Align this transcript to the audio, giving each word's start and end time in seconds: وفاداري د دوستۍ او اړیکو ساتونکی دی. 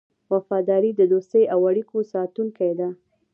وفاداري 0.33 0.91
د 0.95 1.01
دوستۍ 1.11 1.43
او 1.53 1.59
اړیکو 1.69 1.97
ساتونکی 2.13 2.71
دی. 2.79 2.89